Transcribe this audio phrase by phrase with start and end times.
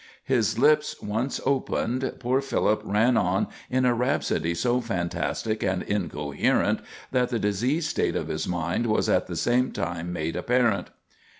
[0.23, 6.79] His lips once opened, poor Philip ran on in a rhapsody so fantastic and incoherent
[7.11, 10.89] that the diseased state of his mind was at the same time made apparent.